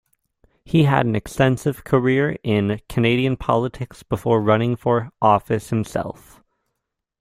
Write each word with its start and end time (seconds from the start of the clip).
He 0.65 0.85
had 0.85 1.05
an 1.05 1.15
extensive 1.15 1.83
career 1.83 2.35
in 2.41 2.81
Canadian 2.89 3.37
politics 3.37 4.01
before 4.01 4.41
running 4.41 4.75
for 4.75 5.11
office 5.21 5.69
himself. 5.69 6.41